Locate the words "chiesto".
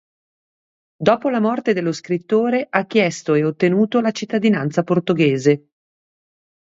2.87-3.35